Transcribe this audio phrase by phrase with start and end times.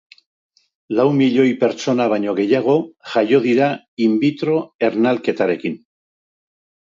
[0.99, 2.73] Lau milioi pertsona baino gehiago
[3.11, 3.67] jaio dira
[4.07, 4.57] in vitro
[4.89, 5.77] ernalketarekin.